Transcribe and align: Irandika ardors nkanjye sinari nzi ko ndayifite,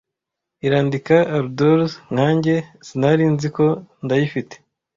Irandika 0.67 1.15
ardors 1.37 1.91
nkanjye 2.13 2.55
sinari 2.87 3.25
nzi 3.33 3.47
ko 3.55 3.65
ndayifite, 4.05 4.55